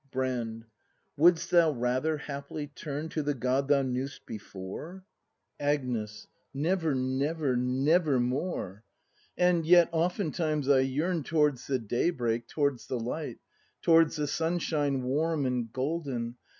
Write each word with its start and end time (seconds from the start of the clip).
Brand. 0.11 0.65
Wouldst 1.15 1.51
thou 1.51 1.69
rather, 1.69 2.17
haply, 2.17 2.65
turn 2.65 3.07
To 3.09 3.21
the 3.21 3.35
God 3.35 3.67
thou 3.67 3.83
knew'st 3.83 4.25
before? 4.25 5.05
Agnes. 5.59 6.25
Never, 6.55 6.95
never, 6.95 7.55
nevermore! 7.55 8.83
And 9.37 9.63
yet 9.63 9.89
oftentimes 9.91 10.67
I 10.67 10.79
yearn 10.79 11.21
Towards 11.21 11.67
the 11.67 11.77
daybreak, 11.77 12.47
towards 12.47 12.87
the 12.87 12.99
light. 12.99 13.37
Towards 13.83 14.15
the 14.15 14.25
sunshine 14.25 15.03
warm 15.03 15.45
and 15.45 15.71
golden. 15.71 16.37